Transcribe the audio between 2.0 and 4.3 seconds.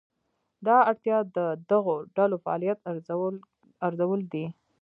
ډلو فعالیت ارزول